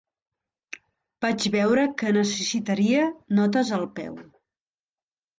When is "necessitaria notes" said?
2.17-3.69